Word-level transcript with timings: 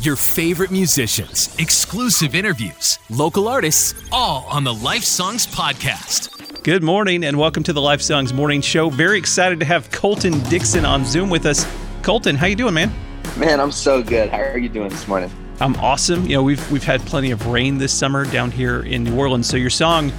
Your 0.00 0.16
favorite 0.16 0.70
musicians, 0.70 1.54
exclusive 1.58 2.34
interviews, 2.34 2.98
local 3.10 3.46
artists, 3.46 3.94
all 4.10 4.46
on 4.48 4.64
the 4.64 4.72
Life 4.72 5.04
Songs 5.04 5.46
podcast. 5.46 6.62
Good 6.62 6.82
morning 6.82 7.22
and 7.22 7.38
welcome 7.38 7.62
to 7.64 7.74
the 7.74 7.82
Life 7.82 8.00
Songs 8.00 8.32
Morning 8.32 8.62
Show. 8.62 8.88
Very 8.88 9.18
excited 9.18 9.60
to 9.60 9.66
have 9.66 9.90
Colton 9.90 10.40
Dixon 10.44 10.86
on 10.86 11.04
Zoom 11.04 11.28
with 11.28 11.44
us. 11.44 11.70
Colton, 12.00 12.34
how 12.36 12.46
you 12.46 12.56
doing, 12.56 12.72
man? 12.72 12.90
Man, 13.36 13.60
I'm 13.60 13.70
so 13.70 14.02
good. 14.02 14.30
How 14.30 14.38
are 14.38 14.56
you 14.56 14.70
doing 14.70 14.88
this 14.88 15.06
morning? 15.06 15.30
I'm 15.60 15.76
awesome. 15.76 16.24
You 16.24 16.36
know, 16.36 16.42
we've 16.44 16.72
we've 16.72 16.82
had 16.82 17.02
plenty 17.02 17.30
of 17.30 17.46
rain 17.48 17.76
this 17.76 17.92
summer 17.92 18.24
down 18.24 18.50
here 18.50 18.80
in 18.80 19.04
New 19.04 19.18
Orleans, 19.18 19.46
so 19.46 19.58
your 19.58 19.68
song 19.68 20.14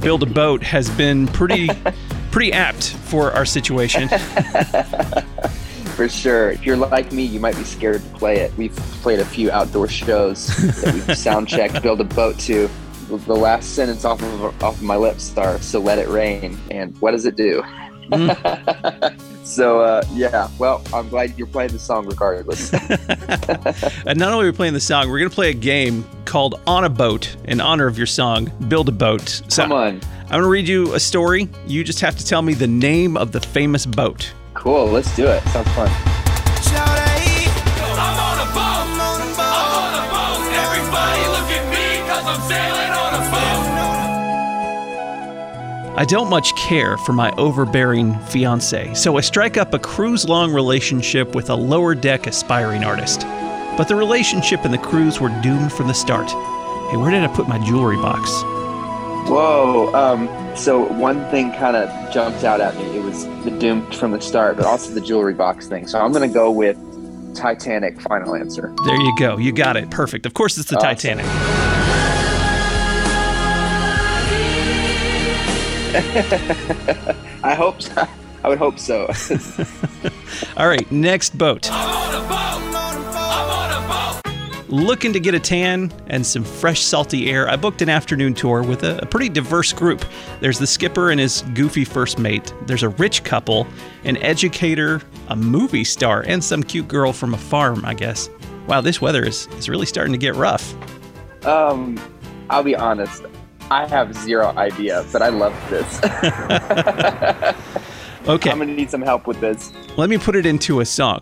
"Build 0.00 0.22
a 0.22 0.26
Boat" 0.26 0.62
has 0.62 0.88
been 0.88 1.26
pretty 1.26 1.68
pretty 2.30 2.54
apt 2.54 2.92
for 2.92 3.30
our 3.32 3.44
situation. 3.44 4.08
For 5.98 6.08
sure. 6.08 6.52
If 6.52 6.64
you're 6.64 6.76
like 6.76 7.10
me, 7.10 7.24
you 7.24 7.40
might 7.40 7.56
be 7.56 7.64
scared 7.64 8.00
to 8.00 8.08
play 8.10 8.36
it. 8.36 8.56
We've 8.56 8.76
played 9.02 9.18
a 9.18 9.24
few 9.24 9.50
outdoor 9.50 9.88
shows 9.88 10.46
that 10.46 10.94
we've 10.94 11.18
sound 11.18 11.48
checked, 11.48 11.82
build 11.82 12.00
a 12.00 12.04
boat 12.04 12.38
to. 12.38 12.70
The 13.08 13.34
last 13.34 13.74
sentence 13.74 14.04
off 14.04 14.22
of 14.22 14.62
off 14.62 14.76
of 14.76 14.82
my 14.84 14.94
lips 14.94 15.36
are 15.36 15.58
"So 15.58 15.80
let 15.80 15.98
it 15.98 16.06
rain," 16.06 16.56
and 16.70 16.96
what 17.00 17.10
does 17.10 17.26
it 17.26 17.34
do? 17.34 17.64
Mm. 18.12 19.44
so 19.44 19.80
uh, 19.80 20.04
yeah, 20.12 20.48
well, 20.60 20.84
I'm 20.94 21.08
glad 21.08 21.36
you're 21.36 21.48
playing 21.48 21.72
the 21.72 21.80
song 21.80 22.06
regardless. 22.06 22.72
and 24.06 24.16
not 24.20 24.32
only 24.32 24.46
are 24.46 24.52
we 24.52 24.56
playing 24.56 24.74
the 24.74 24.80
song, 24.80 25.10
we're 25.10 25.18
gonna 25.18 25.30
play 25.30 25.50
a 25.50 25.52
game 25.52 26.04
called 26.26 26.60
"On 26.68 26.84
a 26.84 26.88
Boat" 26.88 27.34
in 27.46 27.60
honor 27.60 27.88
of 27.88 27.98
your 27.98 28.06
song 28.06 28.52
"Build 28.68 28.88
a 28.88 28.92
Boat." 28.92 29.42
So 29.48 29.62
Come 29.62 29.72
on. 29.72 30.00
I'm 30.26 30.28
gonna 30.28 30.46
read 30.46 30.68
you 30.68 30.94
a 30.94 31.00
story. 31.00 31.48
You 31.66 31.82
just 31.82 31.98
have 32.02 32.16
to 32.18 32.24
tell 32.24 32.42
me 32.42 32.54
the 32.54 32.68
name 32.68 33.16
of 33.16 33.32
the 33.32 33.40
famous 33.40 33.84
boat. 33.84 34.32
Cool, 34.68 34.88
let's 34.88 35.16
do 35.16 35.26
it. 35.26 35.42
Sounds 35.44 35.66
fun. 35.68 35.88
I 45.96 46.04
don't 46.06 46.28
much 46.28 46.54
care 46.56 46.98
for 46.98 47.14
my 47.14 47.30
overbearing 47.38 48.18
fiance, 48.26 48.92
so 48.92 49.16
I 49.16 49.22
strike 49.22 49.56
up 49.56 49.72
a 49.72 49.78
cruise 49.78 50.28
long 50.28 50.52
relationship 50.52 51.34
with 51.34 51.48
a 51.48 51.54
lower 51.54 51.94
deck 51.94 52.26
aspiring 52.26 52.84
artist. 52.84 53.22
But 53.78 53.84
the 53.84 53.96
relationship 53.96 54.66
and 54.66 54.74
the 54.74 54.76
cruise 54.76 55.18
were 55.18 55.30
doomed 55.42 55.72
from 55.72 55.88
the 55.88 55.94
start. 55.94 56.28
Hey, 56.90 56.98
where 56.98 57.10
did 57.10 57.22
I 57.22 57.28
put 57.28 57.48
my 57.48 57.58
jewelry 57.64 57.96
box? 57.96 58.57
Whoa. 59.28 59.92
Um, 59.92 60.56
so 60.56 60.84
one 60.94 61.22
thing 61.30 61.52
kind 61.52 61.76
of 61.76 62.12
jumped 62.12 62.44
out 62.44 62.62
at 62.62 62.74
me. 62.76 62.96
It 62.96 63.02
was 63.02 63.26
the 63.44 63.50
doomed 63.50 63.94
from 63.94 64.12
the 64.12 64.20
start, 64.22 64.56
but 64.56 64.64
also 64.64 64.94
the 64.94 65.02
jewelry 65.02 65.34
box 65.34 65.68
thing. 65.68 65.86
So 65.86 66.00
I'm 66.00 66.12
going 66.12 66.26
to 66.26 66.32
go 66.32 66.50
with 66.50 66.78
Titanic. 67.34 68.00
Final 68.00 68.34
answer. 68.34 68.74
There 68.86 69.00
you 69.00 69.14
go. 69.18 69.36
You 69.36 69.52
got 69.52 69.76
it. 69.76 69.90
Perfect. 69.90 70.24
Of 70.24 70.32
course, 70.32 70.56
it's 70.56 70.70
the 70.70 70.76
awesome. 70.76 70.96
Titanic. 70.96 71.26
I 77.44 77.54
hope. 77.54 77.82
So. 77.82 78.08
I 78.44 78.48
would 78.48 78.58
hope 78.58 78.78
so. 78.78 79.06
All 80.56 80.68
right. 80.68 80.90
Next 80.90 81.36
boat 81.36 81.68
looking 84.68 85.12
to 85.12 85.20
get 85.20 85.34
a 85.34 85.40
tan 85.40 85.92
and 86.08 86.26
some 86.26 86.44
fresh, 86.44 86.82
salty 86.82 87.30
air, 87.30 87.48
I 87.48 87.56
booked 87.56 87.82
an 87.82 87.88
afternoon 87.88 88.34
tour 88.34 88.62
with 88.62 88.84
a, 88.84 89.02
a, 89.02 89.06
pretty 89.06 89.28
diverse 89.28 89.72
group. 89.72 90.04
There's 90.40 90.58
the 90.58 90.66
skipper 90.66 91.10
and 91.10 91.20
his 91.20 91.42
goofy 91.54 91.84
first 91.84 92.18
mate, 92.18 92.52
there's 92.66 92.82
a 92.82 92.88
rich 92.90 93.24
couple, 93.24 93.66
an 94.04 94.16
educator, 94.18 95.02
a 95.28 95.36
movie 95.36 95.84
star, 95.84 96.24
and 96.26 96.42
some 96.42 96.62
cute 96.62 96.88
girl 96.88 97.12
from 97.12 97.34
a 97.34 97.38
farm, 97.38 97.84
I 97.84 97.94
guess. 97.94 98.28
Wow, 98.66 98.80
this 98.80 99.00
weather 99.00 99.24
is, 99.24 99.46
is 99.58 99.68
really 99.68 99.86
starting 99.86 100.12
to 100.12 100.18
get 100.18 100.34
rough. 100.34 100.74
Um, 101.46 101.98
I'll 102.50 102.62
be 102.62 102.76
honest, 102.76 103.24
I 103.70 103.86
have 103.88 104.14
zero 104.14 104.48
idea, 104.56 105.04
but 105.12 105.22
I 105.22 105.28
love 105.28 105.54
this. 105.70 106.00
okay. 108.28 108.50
I'm 108.50 108.58
going 108.58 108.68
to 108.68 108.74
need 108.74 108.90
some 108.90 109.02
help 109.02 109.26
with 109.26 109.40
this. 109.40 109.72
Let 109.96 110.10
me 110.10 110.18
put 110.18 110.36
it 110.36 110.46
into 110.46 110.80
a 110.80 110.84
song 110.84 111.20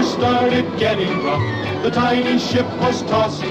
started 0.00 0.78
getting 0.78 1.22
rough, 1.24 1.82
the 1.82 1.90
tiny 1.90 2.38
ship 2.38 2.66
was 2.80 3.02
tossed. 3.02 3.42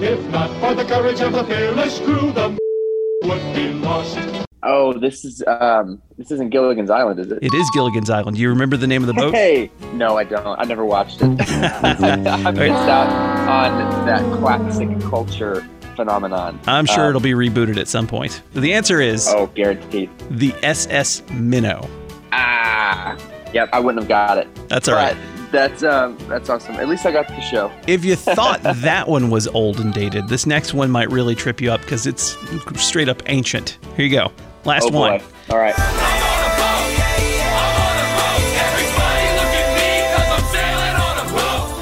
If 0.00 0.24
not 0.30 0.50
for 0.60 0.74
the 0.74 0.84
courage 0.84 1.20
of 1.20 1.32
the 1.32 1.44
fearless 1.44 1.98
crew, 1.98 2.30
the 2.32 2.56
would 3.24 3.54
be 3.54 3.72
lost. 3.72 4.18
Oh, 4.62 4.92
this 4.92 5.24
is 5.24 5.42
um, 5.46 6.00
this 6.16 6.30
isn't 6.30 6.50
Gilligan's 6.50 6.90
Island, 6.90 7.20
is 7.20 7.30
it? 7.30 7.38
It 7.42 7.54
is 7.54 7.68
Gilligan's 7.72 8.10
Island. 8.10 8.36
Do 8.36 8.42
you 8.42 8.48
remember 8.48 8.76
the 8.76 8.86
name 8.86 9.02
of 9.02 9.06
the 9.06 9.14
boat? 9.14 9.34
Hey, 9.34 9.70
no, 9.92 10.16
I 10.16 10.24
don't. 10.24 10.58
I 10.58 10.64
never 10.64 10.84
watched 10.84 11.20
it. 11.20 11.24
I 11.24 12.50
missed 12.50 12.72
out 12.72 13.08
on 13.48 14.06
that 14.06 14.20
classic 14.38 15.00
culture 15.00 15.66
phenomenon. 15.94 16.60
I'm 16.66 16.86
sure 16.86 17.04
um, 17.04 17.10
it'll 17.10 17.20
be 17.20 17.32
rebooted 17.32 17.76
at 17.76 17.88
some 17.88 18.06
point. 18.06 18.42
The 18.54 18.72
answer 18.72 19.00
is 19.00 19.28
oh, 19.28 19.46
guaranteed. 19.48 20.10
The 20.30 20.54
SS 20.62 21.22
Minnow. 21.30 21.88
Ah, 22.32 23.16
yep. 23.52 23.68
I 23.72 23.80
wouldn't 23.80 24.02
have 24.02 24.08
got 24.08 24.38
it. 24.38 24.48
That's 24.68 24.88
all 24.88 24.94
but, 24.94 25.14
right. 25.14 25.37
That's 25.50 25.82
um, 25.82 26.18
that's 26.28 26.48
awesome. 26.50 26.74
At 26.76 26.88
least 26.88 27.06
I 27.06 27.12
got 27.12 27.28
the 27.28 27.40
show. 27.40 27.72
If 27.86 28.04
you 28.04 28.16
thought 28.16 28.62
that 28.62 29.08
one 29.08 29.30
was 29.30 29.48
old 29.48 29.80
and 29.80 29.94
dated, 29.94 30.28
this 30.28 30.46
next 30.46 30.74
one 30.74 30.90
might 30.90 31.10
really 31.10 31.34
trip 31.34 31.60
you 31.60 31.72
up 31.72 31.80
because 31.80 32.06
it's 32.06 32.36
straight 32.76 33.08
up 33.08 33.22
ancient. 33.26 33.78
Here 33.96 34.06
you 34.06 34.12
go. 34.12 34.32
Last 34.64 34.90
oh, 34.92 34.98
one. 34.98 35.20
All 35.50 35.58
right. 35.58 35.74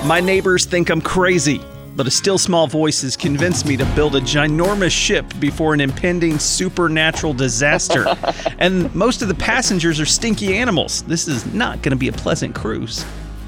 My 0.06 0.20
neighbors 0.20 0.64
think 0.64 0.88
I'm 0.88 1.00
crazy 1.00 1.60
but 1.96 2.06
a 2.06 2.10
still 2.10 2.36
small 2.36 2.66
voice 2.66 3.00
has 3.00 3.16
convinced 3.16 3.66
me 3.66 3.76
to 3.76 3.84
build 3.96 4.14
a 4.14 4.20
ginormous 4.20 4.90
ship 4.90 5.24
before 5.40 5.72
an 5.72 5.80
impending 5.80 6.38
supernatural 6.38 7.32
disaster. 7.32 8.06
and 8.58 8.94
most 8.94 9.22
of 9.22 9.28
the 9.28 9.34
passengers 9.34 9.98
are 9.98 10.04
stinky 10.04 10.56
animals. 10.56 11.02
This 11.04 11.26
is 11.26 11.46
not 11.54 11.80
going 11.80 11.92
to 11.92 11.96
be 11.96 12.08
a 12.08 12.12
pleasant 12.12 12.54
cruise. 12.54 13.04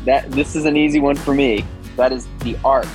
That 0.08 0.30
this 0.30 0.56
is 0.56 0.64
an 0.64 0.74
easy 0.74 1.00
one 1.00 1.16
for 1.16 1.34
me. 1.34 1.66
That 1.96 2.12
is 2.12 2.26
the 2.38 2.56
Ark. 2.64 2.86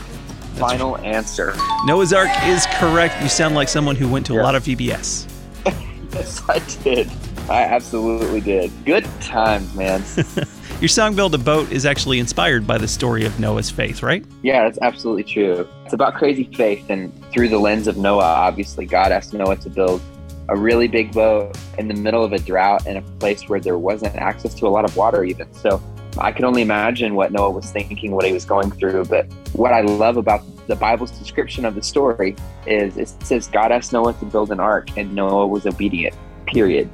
Final 0.56 0.96
right. 0.96 1.06
answer. 1.06 1.53
Noah's 1.85 2.12
Ark 2.12 2.31
is 2.46 2.66
correct. 2.74 3.22
You 3.22 3.29
sound 3.29 3.53
like 3.53 3.69
someone 3.69 3.96
who 3.96 4.09
went 4.09 4.25
to 4.25 4.34
a 4.34 4.41
lot 4.41 4.56
of 4.56 4.63
VBS. 4.63 5.31
yes, 6.12 6.41
I 6.50 6.57
did. 6.81 7.12
I 7.47 7.66
absolutely 7.66 8.41
did. 8.41 8.72
Good 8.84 9.06
times, 9.22 9.75
man. 9.75 10.03
Your 10.79 10.88
song 10.88 11.16
Build 11.16 11.35
a 11.35 11.38
Boat 11.38 11.72
is 11.72 11.85
actually 11.85 12.18
inspired 12.18 12.66
by 12.66 12.79
the 12.79 12.88
story 12.88 13.25
of 13.25 13.40
Noah's 13.40 13.69
faith, 13.69 14.01
right? 14.01 14.25
Yeah, 14.41 14.63
that's 14.63 14.80
absolutely 14.81 15.25
true. 15.25 15.69
It's 15.85 15.94
about 15.94 16.16
crazy 16.16 16.45
faith, 16.56 16.90
and 16.90 17.13
through 17.31 17.50
the 17.50 17.59
lens 17.59 17.85
of 17.85 17.95
Noah, 17.95 18.24
obviously, 18.24 18.88
God 18.88 19.12
asked 19.12 19.35
Noah 19.35 19.57
to 19.57 19.69
build 19.69 20.01
a 20.50 20.57
really 20.57 20.88
big 20.88 21.12
boat 21.12 21.56
in 21.78 21.88
the 21.88 21.94
middle 21.94 22.24
of 22.24 22.34
a 22.34 22.40
drought 22.40 22.88
in 22.88 22.97
a 22.97 23.03
place 23.19 23.47
where 23.47 23.59
there 23.59 23.78
wasn't 23.78 24.16
access 24.16 24.56
to 24.56 24.66
a 24.66 24.69
lot 24.69 24.84
of 24.84 24.97
water, 24.97 25.24
even. 25.24 25.53
So 25.53 25.80
I 26.18 26.31
can 26.31 26.46
only 26.46 26.62
imagine 26.62 27.16
what 27.16 27.31
Noah 27.31 27.51
was 27.51 27.72
thinking, 27.72 28.12
what 28.12 28.25
he 28.25 28.34
was 28.34 28.46
going 28.46 28.72
through. 28.72 29.06
But 29.06 29.25
what 29.53 29.74
I 29.74 29.81
love 29.81 30.18
about 30.18 30.41
the 30.68 30.75
Bible's 30.75 31.12
description 31.12 31.66
of 31.66 31.75
the 31.75 31.84
story 31.84 32.35
is 32.66 32.97
it 32.97 33.09
says 33.24 33.47
God 33.47 33.72
asked 33.72 33.94
Noah 33.94 34.13
to 34.13 34.25
build 34.25 34.51
an 34.51 34.59
ark, 34.59 34.96
and 34.97 35.13
Noah 35.13 35.47
was 35.47 35.66
obedient, 35.66 36.16
period. 36.46 36.90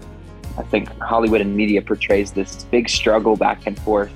I 0.57 0.63
think 0.63 0.89
Hollywood 0.99 1.41
and 1.41 1.55
media 1.55 1.81
portrays 1.81 2.31
this 2.31 2.63
big 2.65 2.89
struggle 2.89 3.35
back 3.35 3.67
and 3.67 3.79
forth. 3.79 4.11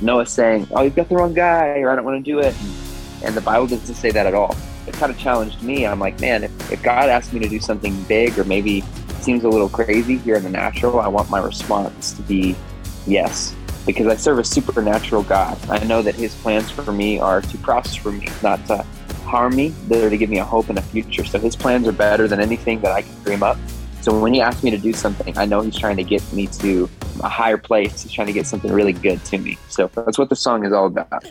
Noah 0.00 0.26
saying, 0.26 0.68
"Oh, 0.72 0.82
you've 0.82 0.96
got 0.96 1.08
the 1.08 1.16
wrong 1.16 1.34
guy," 1.34 1.78
or 1.80 1.90
"I 1.90 1.96
don't 1.96 2.04
want 2.04 2.24
to 2.24 2.30
do 2.30 2.38
it," 2.38 2.54
and 3.24 3.34
the 3.34 3.40
Bible 3.40 3.66
doesn't 3.66 3.94
say 3.94 4.10
that 4.10 4.26
at 4.26 4.34
all. 4.34 4.56
It 4.86 4.94
kind 4.94 5.12
of 5.12 5.18
challenged 5.18 5.62
me. 5.62 5.86
I'm 5.86 6.00
like, 6.00 6.20
man, 6.20 6.42
if, 6.42 6.72
if 6.72 6.82
God 6.82 7.08
asked 7.08 7.32
me 7.32 7.40
to 7.40 7.48
do 7.48 7.60
something 7.60 8.02
big, 8.04 8.36
or 8.38 8.44
maybe 8.44 8.82
seems 9.20 9.44
a 9.44 9.48
little 9.48 9.68
crazy 9.68 10.18
here 10.18 10.34
in 10.34 10.42
the 10.42 10.50
natural, 10.50 10.98
I 11.00 11.08
want 11.08 11.30
my 11.30 11.38
response 11.38 12.12
to 12.14 12.22
be 12.22 12.56
yes, 13.06 13.54
because 13.86 14.06
I 14.06 14.16
serve 14.16 14.38
a 14.38 14.44
supernatural 14.44 15.22
God. 15.22 15.58
I 15.68 15.82
know 15.84 16.02
that 16.02 16.14
His 16.14 16.34
plans 16.36 16.70
for 16.70 16.92
me 16.92 17.18
are 17.18 17.40
to 17.40 17.58
prosper 17.58 18.12
me, 18.12 18.28
not 18.42 18.64
to 18.66 18.84
harm 19.24 19.56
me. 19.56 19.68
They're 19.88 20.10
to 20.10 20.16
give 20.16 20.30
me 20.30 20.38
a 20.38 20.44
hope 20.44 20.68
and 20.68 20.78
a 20.78 20.82
future. 20.82 21.24
So 21.24 21.38
His 21.38 21.56
plans 21.56 21.86
are 21.88 21.92
better 21.92 22.28
than 22.28 22.40
anything 22.40 22.80
that 22.80 22.92
I 22.92 23.02
can 23.02 23.22
dream 23.22 23.42
up. 23.42 23.58
So 24.02 24.18
when 24.18 24.34
he 24.34 24.40
asks 24.40 24.64
me 24.64 24.72
to 24.72 24.78
do 24.78 24.92
something, 24.92 25.38
I 25.38 25.44
know 25.44 25.60
he's 25.60 25.78
trying 25.78 25.96
to 25.96 26.02
get 26.02 26.20
me 26.32 26.48
to 26.48 26.90
a 27.22 27.28
higher 27.28 27.56
place. 27.56 28.02
He's 28.02 28.10
trying 28.10 28.26
to 28.26 28.32
get 28.32 28.48
something 28.48 28.72
really 28.72 28.92
good 28.92 29.24
to 29.26 29.38
me. 29.38 29.58
So 29.68 29.88
that's 29.94 30.18
what 30.18 30.28
the 30.28 30.34
song 30.34 30.64
is 30.64 30.72
all 30.72 30.86
about. 30.86 31.22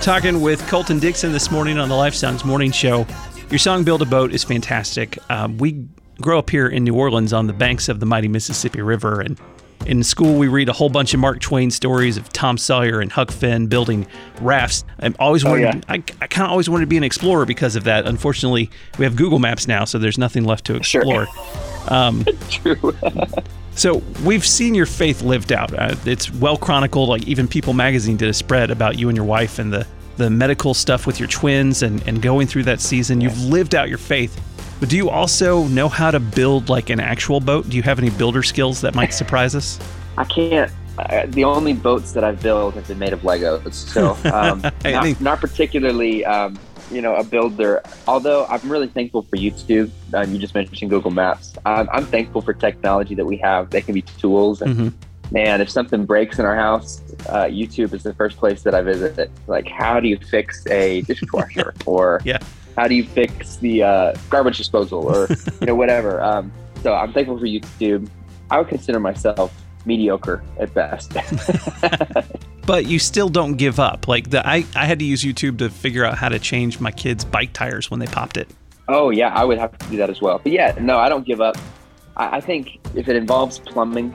We're 0.00 0.06
talking 0.06 0.40
with 0.40 0.66
Colton 0.66 0.98
Dixon 0.98 1.30
this 1.30 1.50
morning 1.50 1.76
on 1.76 1.90
the 1.90 1.94
Life 1.94 2.14
Songs 2.14 2.42
Morning 2.42 2.72
Show. 2.72 3.06
Your 3.50 3.58
song 3.58 3.84
"Build 3.84 4.00
a 4.00 4.06
Boat" 4.06 4.32
is 4.32 4.42
fantastic. 4.42 5.18
Um, 5.30 5.58
we 5.58 5.86
grow 6.22 6.38
up 6.38 6.48
here 6.48 6.66
in 6.68 6.84
New 6.84 6.94
Orleans 6.94 7.34
on 7.34 7.46
the 7.46 7.52
banks 7.52 7.86
of 7.90 8.00
the 8.00 8.06
mighty 8.06 8.26
Mississippi 8.26 8.80
River, 8.80 9.20
and 9.20 9.38
In 9.84 10.02
school, 10.02 10.38
we 10.38 10.48
read 10.48 10.70
a 10.70 10.72
whole 10.72 10.88
bunch 10.88 11.12
of 11.12 11.20
Mark 11.20 11.40
Twain 11.40 11.70
stories 11.70 12.16
of 12.16 12.30
Tom 12.32 12.56
Sawyer 12.56 13.00
and 13.02 13.12
Huck 13.12 13.30
Finn 13.30 13.66
building 13.66 14.06
rafts. 14.40 14.84
I'm 15.00 15.14
always 15.18 15.44
wanted, 15.44 15.62
yeah. 15.64 15.80
I, 15.86 15.96
I 16.22 16.26
kind 16.28 16.46
of 16.46 16.50
always 16.50 16.70
wanted 16.70 16.84
to 16.84 16.88
be 16.88 16.96
an 16.96 17.04
explorer 17.04 17.44
because 17.44 17.76
of 17.76 17.84
that. 17.84 18.06
Unfortunately, 18.06 18.70
we 18.98 19.04
have 19.04 19.16
Google 19.16 19.38
Maps 19.38 19.68
now, 19.68 19.84
so 19.84 19.98
there's 19.98 20.16
nothing 20.16 20.44
left 20.44 20.64
to 20.64 20.82
Sure. 20.82 21.02
explore. 21.02 21.26
True. 22.48 22.96
So 23.74 24.02
we've 24.24 24.46
seen 24.46 24.74
your 24.74 24.86
faith 24.86 25.22
lived 25.22 25.52
out. 25.52 25.72
Uh, 25.72 25.94
it's 26.04 26.30
well 26.32 26.56
chronicled. 26.56 27.08
Like 27.08 27.26
even 27.26 27.48
People 27.48 27.72
Magazine 27.72 28.16
did 28.16 28.28
a 28.28 28.34
spread 28.34 28.70
about 28.70 28.98
you 28.98 29.08
and 29.08 29.16
your 29.16 29.26
wife 29.26 29.58
and 29.58 29.72
the 29.72 29.86
the 30.16 30.28
medical 30.28 30.74
stuff 30.74 31.06
with 31.06 31.18
your 31.18 31.28
twins 31.28 31.82
and 31.82 32.06
and 32.06 32.20
going 32.20 32.46
through 32.46 32.64
that 32.64 32.80
season. 32.80 33.20
You've 33.20 33.42
lived 33.44 33.74
out 33.74 33.88
your 33.88 33.98
faith. 33.98 34.38
But 34.80 34.88
do 34.88 34.96
you 34.96 35.10
also 35.10 35.64
know 35.64 35.88
how 35.88 36.10
to 36.10 36.18
build 36.18 36.70
like 36.70 36.88
an 36.88 37.00
actual 37.00 37.38
boat? 37.38 37.68
Do 37.68 37.76
you 37.76 37.82
have 37.82 37.98
any 37.98 38.08
builder 38.10 38.42
skills 38.42 38.80
that 38.80 38.94
might 38.94 39.12
surprise 39.12 39.54
us? 39.54 39.78
I 40.18 40.24
can't. 40.24 40.72
Uh, 40.98 41.26
the 41.28 41.44
only 41.44 41.72
boats 41.72 42.12
that 42.12 42.24
I've 42.24 42.42
built 42.42 42.74
have 42.74 42.88
been 42.88 42.98
made 42.98 43.12
of 43.12 43.20
Legos, 43.20 43.72
so 43.72 44.18
um, 44.34 44.60
not, 44.84 45.20
not 45.20 45.40
particularly, 45.40 46.24
um, 46.26 46.58
you 46.90 47.00
know, 47.02 47.14
a 47.16 47.24
builder. 47.24 47.82
Although 48.08 48.46
I'm 48.46 48.68
really 48.70 48.88
thankful 48.88 49.22
for 49.22 49.36
YouTube. 49.36 49.90
Uh, 50.12 50.22
you 50.22 50.38
just 50.38 50.54
mentioned 50.54 50.90
Google 50.90 51.10
Maps. 51.10 51.54
I'm, 51.64 51.88
I'm 51.92 52.06
thankful 52.06 52.42
for 52.42 52.52
technology 52.52 53.14
that 53.14 53.24
we 53.24 53.36
have. 53.38 53.70
They 53.70 53.80
can 53.82 53.94
be 53.94 54.02
tools, 54.02 54.60
and 54.62 54.76
Mhm. 54.76 54.92
man, 55.30 55.60
if 55.60 55.70
something 55.70 56.04
breaks 56.04 56.38
in 56.38 56.44
our 56.44 56.56
house, 56.56 57.00
uh, 57.28 57.44
YouTube 57.44 57.92
is 57.94 58.02
the 58.02 58.14
first 58.14 58.36
place 58.38 58.62
that 58.62 58.74
I 58.74 58.82
visit. 58.82 59.30
Like, 59.46 59.68
how 59.68 60.00
do 60.00 60.08
you 60.08 60.18
fix 60.18 60.66
a 60.66 61.02
dishwasher, 61.02 61.72
or 61.86 62.20
Yeah. 62.24 62.38
how 62.76 62.88
do 62.88 62.94
you 62.94 63.04
fix 63.04 63.56
the 63.58 63.82
uh, 63.82 64.12
garbage 64.28 64.58
disposal, 64.58 65.06
or 65.06 65.28
you 65.60 65.66
know, 65.66 65.74
whatever. 65.74 66.20
Um, 66.22 66.50
so 66.82 66.94
I'm 66.94 67.12
thankful 67.12 67.38
for 67.38 67.44
YouTube. 67.46 68.08
I 68.50 68.58
would 68.58 68.68
consider 68.68 68.98
myself 68.98 69.52
mediocre 69.86 70.42
at 70.58 70.74
best. 70.74 71.12
But 72.70 72.86
you 72.86 73.00
still 73.00 73.28
don't 73.28 73.54
give 73.54 73.80
up. 73.80 74.06
Like 74.06 74.30
the 74.30 74.46
I, 74.46 74.64
I 74.76 74.84
had 74.86 75.00
to 75.00 75.04
use 75.04 75.24
YouTube 75.24 75.58
to 75.58 75.68
figure 75.68 76.04
out 76.04 76.16
how 76.16 76.28
to 76.28 76.38
change 76.38 76.78
my 76.78 76.92
kids' 76.92 77.24
bike 77.24 77.52
tires 77.52 77.90
when 77.90 77.98
they 77.98 78.06
popped 78.06 78.36
it. 78.36 78.48
oh 78.86 79.10
yeah, 79.10 79.34
I 79.34 79.42
would 79.42 79.58
have 79.58 79.76
to 79.76 79.88
do 79.88 79.96
that 79.96 80.08
as 80.08 80.20
well. 80.22 80.38
But 80.40 80.52
yeah, 80.52 80.76
no, 80.80 80.96
I 80.96 81.08
don't 81.08 81.26
give 81.26 81.40
up. 81.40 81.56
I, 82.16 82.36
I 82.36 82.40
think 82.40 82.78
if 82.94 83.08
it 83.08 83.16
involves 83.16 83.58
plumbing, 83.58 84.14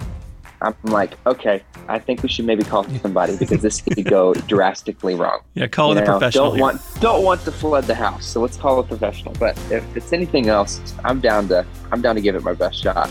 I'm 0.61 0.73
like, 0.85 1.17
okay, 1.27 1.63
I 1.89 1.99
think 1.99 2.23
we 2.23 2.29
should 2.29 2.45
maybe 2.45 2.63
call 2.63 2.85
somebody 3.01 3.35
because 3.35 3.61
this 3.61 3.81
could 3.81 4.05
go 4.05 4.33
drastically 4.33 5.15
wrong. 5.15 5.41
Yeah, 5.55 5.67
call 5.67 5.93
You 5.93 5.97
a 5.97 6.05
know, 6.05 6.11
professional. 6.11 6.45
Don't 6.45 6.53
here. 6.55 6.61
want 6.61 6.81
don't 7.01 7.25
want 7.25 7.41
to 7.41 7.51
flood 7.51 7.83
the 7.83 7.95
house, 7.95 8.25
so 8.25 8.39
let's 8.39 8.55
call 8.55 8.79
a 8.79 8.83
professional. 8.83 9.33
But 9.37 9.57
if 9.69 9.83
it's 9.97 10.13
anything 10.13 10.47
else, 10.47 10.79
I'm 11.03 11.19
down 11.19 11.49
to 11.49 11.65
I'm 11.91 12.01
down 12.01 12.15
to 12.15 12.21
give 12.21 12.35
it 12.35 12.43
my 12.45 12.53
best 12.53 12.81
shot. 12.81 13.09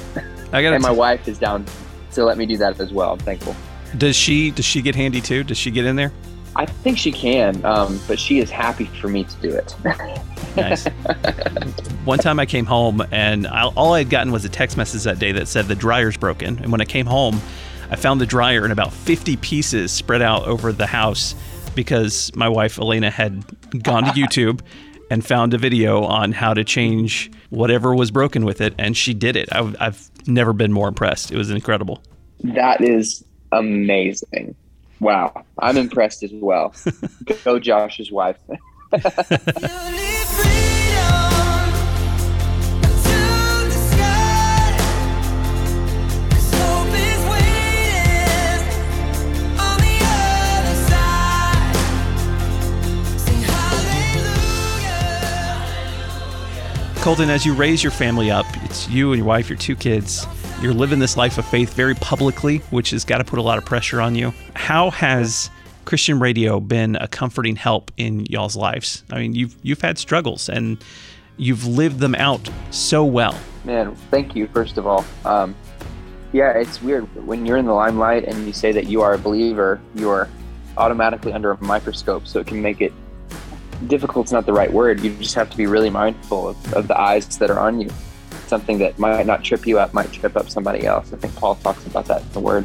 I 0.55 0.63
got 0.63 0.73
And 0.73 0.83
my 0.83 0.91
wife 0.91 1.29
is 1.29 1.39
down 1.39 1.67
to 2.13 2.25
let 2.25 2.39
me 2.39 2.47
do 2.47 2.57
that 2.57 2.81
as 2.81 2.95
well. 2.95 3.13
I'm 3.13 3.19
thankful. 3.19 3.55
Does 3.99 4.17
she 4.17 4.51
does 4.51 4.65
she 4.65 4.83
get 4.83 4.95
handy 4.95 5.21
too? 5.21 5.45
Does 5.45 5.59
she 5.59 5.71
get 5.71 5.85
in 5.85 5.97
there? 5.97 6.13
I 6.57 6.67
think 6.67 6.99
she 6.99 7.11
can, 7.11 7.65
um, 7.65 8.01
but 8.07 8.19
she 8.19 8.39
is 8.39 8.51
happy 8.51 8.85
for 9.01 9.09
me 9.09 9.25
to 9.25 9.37
do 9.41 9.51
it. 9.51 9.75
Nice. 10.57 10.87
One 12.05 12.21
time 12.21 12.39
I 12.39 12.47
came 12.47 12.65
home 12.65 13.03
and 13.11 13.49
I, 13.49 13.65
all 13.65 13.95
I 13.95 13.99
had 13.99 14.11
gotten 14.11 14.31
was 14.31 14.45
a 14.45 14.49
text 14.49 14.77
message 14.77 15.03
that 15.03 15.19
day 15.19 15.33
that 15.33 15.49
said 15.49 15.67
the 15.67 15.75
dryer's 15.75 16.17
broken. 16.17 16.61
And 16.61 16.71
when 16.71 16.81
I 16.81 16.85
came 16.85 17.07
home, 17.07 17.41
I 17.91 17.97
found 17.97 18.21
the 18.21 18.27
dryer 18.27 18.65
in 18.65 18.71
about 18.71 18.93
50 18.93 19.37
pieces 19.39 19.91
spread 19.91 20.23
out 20.23 20.47
over 20.47 20.73
the 20.73 20.87
house 20.87 21.35
because 21.75 22.31
my 22.37 22.49
wife 22.49 22.79
Elena 22.79 23.11
had 23.11 23.45
gone 23.83 24.05
to 24.05 24.11
YouTube 24.11 24.61
and 25.11 25.25
found 25.25 25.55
a 25.55 25.59
video 25.59 26.05
on 26.05 26.33
how 26.33 26.55
to 26.55 26.65
change 26.65 27.31
whatever 27.51 27.95
was 27.95 28.11
broken 28.11 28.45
with 28.45 28.61
it, 28.61 28.75
and 28.79 28.97
she 28.97 29.13
did 29.13 29.37
it. 29.37 29.49
I, 29.53 29.75
I've 29.79 30.11
never 30.27 30.53
been 30.53 30.73
more 30.73 30.89
impressed. 30.89 31.31
It 31.31 31.37
was 31.37 31.51
incredible. 31.51 32.03
That 32.43 32.81
is 32.81 33.25
amazing. 33.59 34.55
Wow. 35.01 35.45
I'm 35.59 35.77
impressed 35.77 36.23
as 36.23 36.33
well. 36.33 36.75
Go 37.45 37.59
Josh's 37.59 38.11
wife. 38.11 38.39
Colton, 57.05 57.29
as 57.29 57.45
you 57.45 57.53
raise 57.53 57.83
your 57.83 57.91
family 57.93 58.31
up, 58.31 58.47
it's 58.63 58.89
you 58.89 59.13
and 59.13 59.19
your 59.19 59.27
wife, 59.27 59.51
your 59.51 59.59
two 59.59 59.77
kids. 59.77 60.27
You're 60.65 60.73
living 60.73 60.99
this 60.99 61.19
life 61.19 61.37
of 61.37 61.45
faith 61.45 61.75
very 61.75 61.95
publicly, 61.95 62.61
which 62.71 62.89
has 62.93 63.05
got 63.05 63.19
to 63.19 63.25
put 63.25 63.39
a 63.39 63.43
lot 63.43 63.59
of 63.59 63.67
pressure 63.67 64.01
on 64.01 64.15
you. 64.15 64.33
How 64.55 64.89
has 64.93 65.51
Christian 65.85 66.19
radio 66.19 66.59
been 66.59 66.97
a 66.97 67.07
comforting 67.07 67.55
help 67.55 67.93
in 67.99 68.25
y'all's 68.31 68.57
lives? 68.57 69.05
I 69.11 69.19
mean, 69.19 69.35
you've 69.35 69.55
you've 69.63 69.83
had 69.83 69.99
struggles 69.99 70.49
and 70.49 70.83
you've 71.37 71.67
lived 71.67 71.99
them 71.99 72.15
out 72.15 72.49
so 72.71 73.05
well. 73.05 73.39
Man, 73.65 73.95
thank 74.11 74.35
you, 74.35 74.47
first 74.55 74.79
of 74.79 74.87
all. 74.87 75.05
Um, 75.27 75.55
yeah, 76.33 76.53
it's 76.53 76.81
weird. 76.81 77.05
When 77.27 77.45
you're 77.45 77.59
in 77.59 77.67
the 77.67 77.75
limelight 77.75 78.25
and 78.25 78.47
you 78.47 78.55
say 78.55 78.73
that 78.73 78.87
you 78.87 79.03
are 79.03 79.13
a 79.13 79.19
believer, 79.19 79.83
you 79.95 80.09
are 80.09 80.31
automatically 80.79 81.35
under 81.35 81.51
a 81.51 81.63
microscope, 81.63 82.27
so 82.27 82.41
it 82.41 82.47
can 82.47 82.63
make 82.63 82.81
it 82.81 82.95
difficult's 83.87 84.33
not 84.33 84.47
the 84.47 84.55
right 84.55 84.73
word. 84.73 85.01
You 85.01 85.15
just 85.17 85.35
have 85.35 85.51
to 85.51 85.59
be 85.59 85.67
really 85.67 85.91
mindful 85.91 86.49
of, 86.49 86.73
of 86.73 86.89
the 86.89 86.99
eyes 86.99 87.37
that 87.37 87.51
are 87.51 87.61
on 87.61 87.83
you. 87.83 87.91
Something 88.55 88.79
that 88.79 89.01
might 89.01 89.27
not 89.27 89.43
trip 89.43 89.67
you 89.67 89.81
up 89.81 89.93
might 89.93 90.13
trip 90.13 90.37
up 90.37 90.49
somebody 90.49 90.87
else. 90.87 91.13
I 91.13 91.17
think 91.17 91.35
Paul 91.35 91.57
talks 91.57 91.85
about 91.89 92.05
that 92.05 92.23
in 92.23 92.31
the 92.31 92.39
word. 92.39 92.65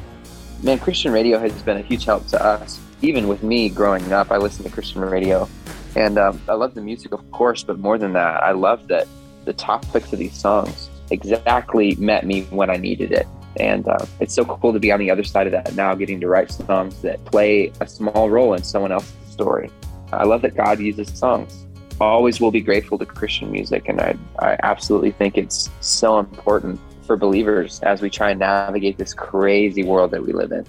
Man, 0.62 0.78
Christian 0.78 1.12
radio 1.12 1.40
has 1.40 1.52
been 1.64 1.78
a 1.78 1.82
huge 1.82 2.06
help 2.06 2.28
to 2.28 2.46
us. 2.46 2.80
Even 3.02 3.28
with 3.28 3.42
me 3.42 3.70
growing 3.70 4.14
up, 4.14 4.30
I 4.30 4.38
listened 4.38 4.68
to 4.68 4.72
Christian 4.72 5.02
radio. 5.02 5.50
And 5.96 6.20
um, 6.20 6.40
I 6.48 6.54
love 6.54 6.76
the 6.76 6.82
music, 6.82 7.12
of 7.12 7.32
course, 7.32 7.64
but 7.64 7.80
more 7.80 7.98
than 7.98 8.14
that, 8.14 8.44
I 8.44 8.52
love 8.52 8.88
that 8.90 9.08
the 9.46 9.54
topics 9.54 10.14
of 10.14 10.20
these 10.20 10.36
songs 10.36 10.92
exactly 11.10 11.96
met 11.96 12.24
me 12.24 12.44
when 12.52 12.70
I 12.70 12.78
needed 12.78 13.12
it. 13.12 13.26
And 13.60 13.88
uh, 13.88 14.06
it's 14.20 14.36
so 14.36 14.46
cool 14.46 14.74
to 14.74 14.80
be 14.80 14.92
on 14.92 15.00
the 15.00 15.10
other 15.10 15.24
side 15.24 15.48
of 15.48 15.54
that 15.54 15.74
now, 15.74 15.96
getting 15.96 16.22
to 16.22 16.28
write 16.28 16.52
songs 16.52 17.02
that 17.02 17.26
play 17.26 17.74
a 17.82 17.88
small 17.88 18.30
role 18.30 18.54
in 18.54 18.62
someone 18.62 18.92
else's 18.92 19.16
story. 19.32 19.72
I 20.14 20.26
love 20.26 20.44
that 20.44 20.56
God 20.56 20.80
uses 20.80 21.12
songs. 21.18 21.66
Always 22.02 22.40
will 22.40 22.52
be 22.52 22.62
grateful 22.62 22.98
to 22.98 23.06
Christian 23.06 23.52
music, 23.52 23.90
and 23.90 24.00
I, 24.00 24.16
I 24.40 24.56
absolutely 24.64 25.12
think 25.12 25.38
it's 25.38 25.70
so 25.82 26.18
important 26.18 26.80
for 27.02 27.18
believers 27.18 27.82
as 27.82 28.02
we 28.02 28.10
try 28.10 28.30
and 28.30 28.40
navigate 28.40 28.98
this 28.98 29.14
crazy 29.14 29.84
world 29.84 30.12
that 30.12 30.26
we 30.26 30.32
live 30.32 30.54
in. 30.54 30.66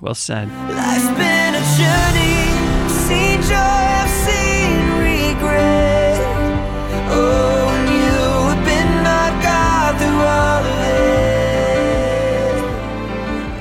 Well 0.00 0.16
said. 0.16 0.48
Life's 0.48 1.06
been 1.06 1.54
a 1.54 1.62
journey, 1.78 2.48
seen 2.90 3.40
joy, 3.42 3.54
I've 3.54 4.10
seen 4.10 4.80
regret. 4.98 6.18
Oh, 7.08 7.70
you 7.86 8.18
have 8.50 8.64
been 8.64 8.90
my 9.04 9.30
God 9.44 9.96
through 9.96 10.22
all 10.26 10.64
of 10.64 10.78
it. 10.82 11.04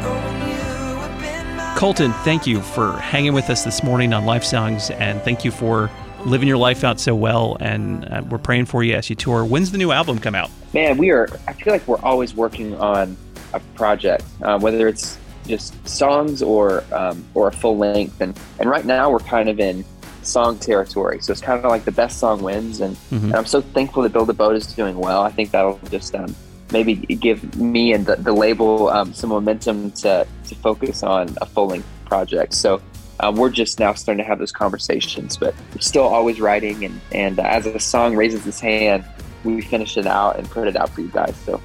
Oh, 0.03 0.17
and 0.17 0.49
you 0.49 0.97
have 1.01 1.17
been 1.21 1.55
my 1.57 1.75
Colton, 1.77 2.11
thank 2.23 2.47
you 2.47 2.59
for 2.59 2.93
hanging 2.93 3.33
with 3.33 3.51
us 3.51 3.63
this 3.63 3.83
morning 3.83 4.13
on 4.13 4.25
Life 4.25 4.43
Songs, 4.43 4.89
and 4.89 5.21
thank 5.21 5.45
you 5.45 5.51
for 5.51 5.91
living 6.25 6.47
your 6.47 6.57
life 6.57 6.83
out 6.83 6.99
so 6.99 7.13
well. 7.15 7.57
And 7.59 8.05
uh, 8.05 8.23
we're 8.29 8.37
praying 8.37 8.65
for 8.65 8.83
you 8.83 8.95
as 8.95 9.09
you 9.09 9.15
tour. 9.15 9.43
When's 9.45 9.71
the 9.71 9.77
new 9.77 9.91
album 9.91 10.19
come 10.19 10.35
out? 10.35 10.49
Man, 10.73 10.97
we 10.97 11.11
are, 11.11 11.27
I 11.47 11.53
feel 11.53 11.73
like 11.73 11.87
we're 11.87 11.99
always 12.01 12.33
working 12.35 12.75
on 12.77 13.15
a 13.53 13.59
project, 13.75 14.23
uh, 14.41 14.57
whether 14.59 14.87
it's 14.87 15.17
just 15.47 15.87
songs 15.87 16.41
or 16.41 16.83
um, 16.93 17.23
or 17.33 17.49
a 17.49 17.51
full 17.51 17.77
length. 17.77 18.21
And, 18.21 18.37
and 18.59 18.69
right 18.69 18.85
now 18.85 19.11
we're 19.11 19.19
kind 19.19 19.49
of 19.49 19.59
in 19.59 19.83
song 20.21 20.57
territory. 20.57 21.19
So 21.21 21.31
it's 21.33 21.41
kind 21.41 21.59
of 21.63 21.69
like 21.69 21.83
the 21.83 21.91
best 21.91 22.17
song 22.19 22.41
wins. 22.41 22.79
And, 22.79 22.95
Mhm. 23.11 23.23
and 23.25 23.35
I'm 23.35 23.45
so 23.45 23.59
thankful 23.61 24.03
that 24.03 24.13
Build 24.13 24.29
a 24.29 24.33
Boat 24.33 24.55
is 24.55 24.65
doing 24.67 24.97
well. 24.97 25.21
I 25.21 25.29
think 25.31 25.51
that'll 25.51 25.79
just 25.91 26.15
um, 26.15 26.33
maybe 26.71 26.95
give 26.95 27.57
me 27.57 27.91
and 27.93 28.05
the, 28.05 28.15
the 28.15 28.31
label 28.31 28.87
um, 28.89 29.13
some 29.13 29.29
momentum 29.31 29.91
to, 29.91 30.25
to 30.47 30.55
focus 30.55 31.03
on 31.03 31.35
a 31.41 31.45
full 31.45 31.67
length 31.67 31.87
project. 32.05 32.53
So 32.53 32.81
um, 33.23 33.37
we're 33.37 33.49
just 33.49 33.79
now 33.79 33.93
starting 33.93 34.21
to 34.21 34.27
have 34.27 34.39
those 34.39 34.51
conversations, 34.51 35.37
but 35.37 35.55
we're 35.73 35.81
still 35.81 36.03
always 36.03 36.41
writing. 36.41 36.83
And, 36.83 37.01
and 37.13 37.39
uh, 37.39 37.43
as 37.43 37.65
a 37.65 37.79
song 37.79 38.15
raises 38.15 38.45
its 38.45 38.59
hand, 38.59 39.05
we 39.45 39.61
finish 39.61 39.95
it 39.97 40.05
out 40.05 40.37
and 40.37 40.49
put 40.49 40.67
it 40.67 40.75
out 40.75 40.89
for 40.89 41.01
you 41.01 41.07
guys. 41.07 41.35
So 41.45 41.61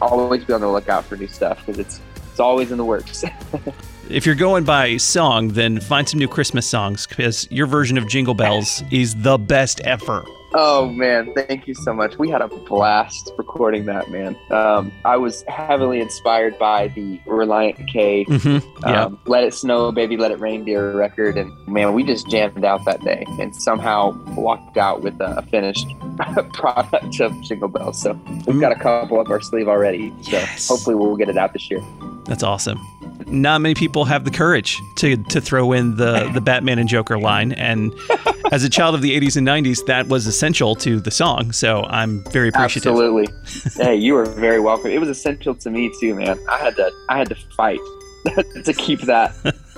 always 0.00 0.44
be 0.44 0.52
on 0.52 0.60
the 0.60 0.68
lookout 0.68 1.04
for 1.04 1.16
new 1.16 1.26
stuff 1.26 1.58
because 1.66 1.80
it's 1.80 2.00
it's 2.30 2.40
always 2.40 2.70
in 2.70 2.78
the 2.78 2.84
works. 2.84 3.24
If 4.10 4.24
you're 4.24 4.34
going 4.34 4.64
by 4.64 4.96
song, 4.96 5.48
then 5.48 5.80
find 5.80 6.08
some 6.08 6.18
new 6.18 6.28
Christmas 6.28 6.66
songs 6.66 7.06
because 7.06 7.46
your 7.50 7.66
version 7.66 7.98
of 7.98 8.08
Jingle 8.08 8.32
Bells 8.32 8.82
is 8.90 9.14
the 9.14 9.36
best 9.36 9.82
ever. 9.82 10.24
Oh 10.54 10.88
man, 10.88 11.34
thank 11.34 11.68
you 11.68 11.74
so 11.74 11.92
much. 11.92 12.18
We 12.18 12.30
had 12.30 12.40
a 12.40 12.48
blast 12.48 13.32
recording 13.36 13.84
that, 13.84 14.10
man. 14.10 14.34
Um, 14.50 14.90
I 15.04 15.16
was 15.18 15.42
heavily 15.46 16.00
inspired 16.00 16.58
by 16.58 16.88
the 16.88 17.18
Relient 17.26 17.86
K 17.92 18.24
Mm-hmm. 18.24 18.86
Yeah. 18.88 19.04
um, 19.04 19.18
Let 19.26 19.44
It 19.44 19.52
Snow, 19.52 19.92
Baby 19.92 20.16
Let 20.16 20.30
It 20.30 20.40
Reindeer 20.40 20.96
record. 20.96 21.36
And 21.36 21.52
man, 21.68 21.92
we 21.92 22.02
just 22.02 22.28
jammed 22.30 22.64
out 22.64 22.84
that 22.86 23.02
day 23.02 23.24
and 23.38 23.54
somehow 23.54 24.12
walked 24.34 24.78
out 24.78 25.02
with 25.02 25.20
a 25.20 25.42
finished 25.50 25.86
product 26.54 27.20
of 27.20 27.38
Jingle 27.42 27.68
Bells. 27.68 28.00
So 28.00 28.18
we've 28.46 28.60
got 28.60 28.72
a 28.72 28.76
couple 28.78 29.20
up 29.20 29.28
our 29.28 29.42
sleeve 29.42 29.68
already. 29.68 30.14
So 30.22 30.30
Yes. 30.32 30.66
hopefully 30.66 30.94
we'll 30.96 31.16
get 31.16 31.28
it 31.28 31.36
out 31.36 31.52
this 31.52 31.70
year. 31.70 31.82
That's 32.24 32.42
awesome. 32.42 32.78
Not 33.26 33.60
many 33.60 33.74
people 33.74 34.06
have 34.06 34.24
the 34.24 34.30
courage 34.30 34.80
to 34.96 35.16
to 35.24 35.40
throw 35.42 35.72
in 35.72 35.96
the 35.96 36.30
the 36.34 36.40
Batman 36.40 36.78
and 36.78 36.88
Joker 36.88 37.18
line, 37.18 37.52
and 37.52 37.92
as 38.52 38.64
a 38.64 38.68
child 38.68 38.94
of 38.94 39.02
the 39.02 39.18
'80s 39.18 39.36
and 39.36 39.46
'90s, 39.46 39.84
that 39.86 40.08
was 40.08 40.26
essential 40.26 40.74
to 40.76 41.00
the 41.00 41.10
song. 41.10 41.52
So 41.52 41.84
I'm 41.84 42.24
very 42.32 42.48
appreciative. 42.48 42.92
Absolutely. 42.92 43.28
hey, 43.76 43.94
you 43.94 44.14
were 44.14 44.26
very 44.26 44.60
welcome. 44.60 44.90
It 44.90 45.00
was 45.00 45.08
essential 45.08 45.54
to 45.56 45.70
me 45.70 45.92
too, 46.00 46.14
man. 46.14 46.38
I 46.48 46.58
had 46.58 46.76
to 46.76 46.90
I 47.08 47.18
had 47.18 47.28
to 47.28 47.36
fight 47.56 47.80
to 48.64 48.72
keep 48.72 49.00
that 49.02 49.34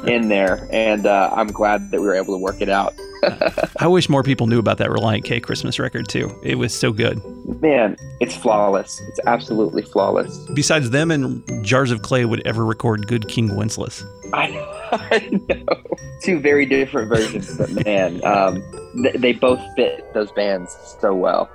in 0.07 0.29
there, 0.29 0.69
and 0.71 1.07
uh, 1.07 1.31
I'm 1.33 1.49
glad 1.49 1.91
that 1.91 2.01
we 2.01 2.07
were 2.07 2.15
able 2.15 2.35
to 2.35 2.43
work 2.43 2.61
it 2.61 2.69
out. 2.69 2.95
I 3.79 3.87
wish 3.87 4.09
more 4.09 4.23
people 4.23 4.47
knew 4.47 4.59
about 4.59 4.79
that 4.79 4.89
Relient 4.89 5.25
K 5.25 5.41
Christmas 5.41 5.79
record 5.79 6.09
too. 6.09 6.31
It 6.43 6.57
was 6.57 6.75
so 6.75 6.93
good. 6.93 7.23
Man, 7.61 7.97
it's 8.21 8.35
flawless. 8.35 9.01
It's 9.09 9.21
absolutely 9.27 9.83
flawless. 9.83 10.39
Besides 10.55 10.91
them 10.91 11.11
and 11.11 11.43
Jars 11.65 11.91
of 11.91 12.03
Clay 12.03 12.25
would 12.25 12.47
ever 12.47 12.65
record 12.65 13.07
Good 13.07 13.29
King 13.29 13.55
Wenceslas. 13.57 14.05
I, 14.33 14.49
I 15.11 15.41
know. 15.49 15.83
Two 16.23 16.41
very 16.41 16.67
different 16.67 17.09
versions, 17.09 17.57
but 17.57 17.85
man, 17.85 18.25
um, 18.25 18.63
th- 19.03 19.17
they 19.17 19.33
both 19.33 19.61
fit 19.77 20.13
those 20.15 20.33
bands 20.33 20.77
so 21.01 21.15
well. 21.15 21.49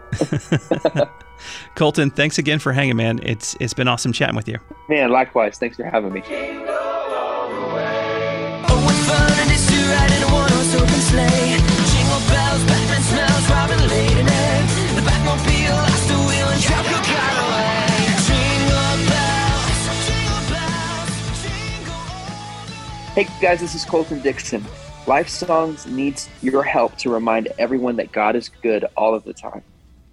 Colton, 1.75 2.09
thanks 2.09 2.37
again 2.37 2.59
for 2.59 2.71
hanging, 2.71 2.95
man. 2.95 3.19
It's 3.23 3.55
it's 3.59 3.73
been 3.73 3.87
awesome 3.87 4.13
chatting 4.13 4.35
with 4.35 4.47
you. 4.47 4.57
Man, 4.89 5.11
likewise. 5.11 5.57
Thanks 5.57 5.75
for 5.77 5.83
having 5.83 6.13
me. 6.13 6.21
Hey 23.15 23.29
guys, 23.39 23.61
this 23.61 23.75
is 23.75 23.85
Colton 23.85 24.19
Dixon. 24.19 24.61
Life 25.07 25.29
Songs 25.29 25.87
needs 25.87 26.27
your 26.41 26.63
help 26.63 26.97
to 26.97 27.09
remind 27.09 27.47
everyone 27.57 27.95
that 27.95 28.11
God 28.11 28.35
is 28.35 28.49
good 28.61 28.83
all 28.97 29.15
of 29.15 29.23
the 29.23 29.31
time. 29.31 29.63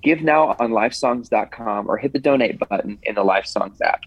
Give 0.04 0.22
now 0.22 0.54
on 0.60 0.70
lifesongs.com 0.70 1.90
or 1.90 1.96
hit 1.96 2.12
the 2.12 2.20
donate 2.20 2.60
button 2.60 3.00
in 3.02 3.16
the 3.16 3.24
Life 3.24 3.46
Songs 3.46 3.80
app. 3.80 4.02